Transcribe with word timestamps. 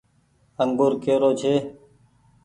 انگور 0.63 0.91
ڪي 1.03 1.13
رو 1.21 1.29
ڇي۔ 1.39 1.53